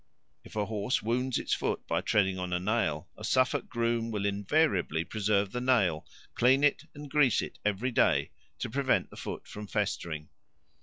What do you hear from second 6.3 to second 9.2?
clean it, and grease it every day, to prevent the